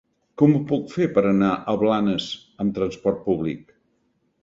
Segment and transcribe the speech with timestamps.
[0.41, 2.29] Com ho puc fer per anar a Blanes
[2.65, 3.81] amb trasport públic?